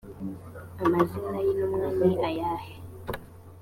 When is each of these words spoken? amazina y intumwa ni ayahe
amazina 0.85 1.37
y 1.45 1.49
intumwa 1.51 1.87
ni 2.07 2.15
ayahe 2.27 2.73